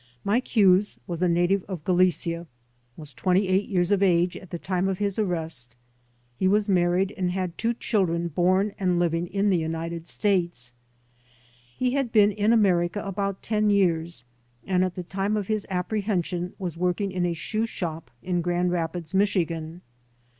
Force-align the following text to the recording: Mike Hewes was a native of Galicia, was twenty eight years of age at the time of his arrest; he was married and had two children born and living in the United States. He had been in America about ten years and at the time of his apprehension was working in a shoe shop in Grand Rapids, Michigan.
Mike 0.23 0.47
Hewes 0.55 0.97
was 1.05 1.21
a 1.21 1.27
native 1.29 1.63
of 1.65 1.83
Galicia, 1.83 2.47
was 2.97 3.13
twenty 3.13 3.47
eight 3.47 3.69
years 3.69 3.91
of 3.91 4.01
age 4.01 4.35
at 4.35 4.49
the 4.49 4.57
time 4.57 4.87
of 4.87 4.97
his 4.97 5.19
arrest; 5.19 5.75
he 6.39 6.47
was 6.47 6.67
married 6.67 7.13
and 7.15 7.29
had 7.33 7.55
two 7.55 7.75
children 7.75 8.27
born 8.27 8.73
and 8.79 8.97
living 8.97 9.27
in 9.27 9.51
the 9.51 9.59
United 9.59 10.07
States. 10.07 10.73
He 11.77 11.91
had 11.91 12.11
been 12.11 12.31
in 12.31 12.51
America 12.51 13.05
about 13.05 13.43
ten 13.43 13.69
years 13.69 14.23
and 14.65 14.83
at 14.83 14.95
the 14.95 15.03
time 15.03 15.37
of 15.37 15.45
his 15.45 15.67
apprehension 15.69 16.53
was 16.57 16.75
working 16.77 17.11
in 17.11 17.23
a 17.23 17.33
shoe 17.35 17.67
shop 17.67 18.09
in 18.23 18.41
Grand 18.41 18.71
Rapids, 18.71 19.13
Michigan. 19.13 19.81